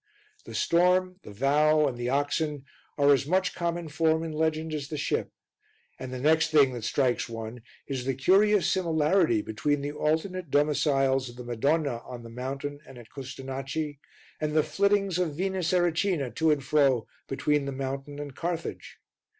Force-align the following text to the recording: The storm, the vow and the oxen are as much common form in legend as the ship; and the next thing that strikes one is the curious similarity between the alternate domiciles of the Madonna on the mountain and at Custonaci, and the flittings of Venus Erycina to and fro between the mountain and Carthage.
The 0.45 0.55
storm, 0.55 1.19
the 1.21 1.31
vow 1.31 1.85
and 1.87 1.95
the 1.95 2.09
oxen 2.09 2.65
are 2.97 3.13
as 3.13 3.27
much 3.27 3.53
common 3.53 3.87
form 3.87 4.23
in 4.23 4.31
legend 4.31 4.73
as 4.73 4.87
the 4.87 4.97
ship; 4.97 5.31
and 5.99 6.11
the 6.11 6.19
next 6.19 6.49
thing 6.49 6.73
that 6.73 6.83
strikes 6.85 7.29
one 7.29 7.61
is 7.85 8.03
the 8.03 8.15
curious 8.15 8.67
similarity 8.67 9.43
between 9.43 9.81
the 9.81 9.91
alternate 9.91 10.49
domiciles 10.49 11.29
of 11.29 11.35
the 11.35 11.43
Madonna 11.45 12.01
on 12.03 12.23
the 12.23 12.31
mountain 12.31 12.79
and 12.87 12.97
at 12.97 13.09
Custonaci, 13.11 13.99
and 14.39 14.55
the 14.55 14.63
flittings 14.63 15.19
of 15.19 15.35
Venus 15.37 15.71
Erycina 15.71 16.33
to 16.33 16.49
and 16.49 16.63
fro 16.63 17.05
between 17.27 17.65
the 17.65 17.71
mountain 17.71 18.17
and 18.17 18.35
Carthage. 18.35 18.97